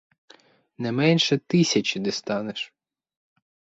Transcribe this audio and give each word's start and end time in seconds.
Не 0.77 0.91
менше 0.91 1.37
тисячі 1.37 1.99
дістанеш. 1.99 2.73